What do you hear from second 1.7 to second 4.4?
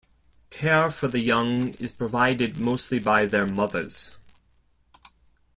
is provided mostly by their mothers.